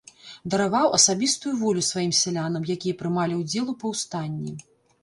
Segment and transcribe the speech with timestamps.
[0.53, 4.61] Дараваў асабістую волю сваім сялянам, якія прымалі ўдзел у паўстанні.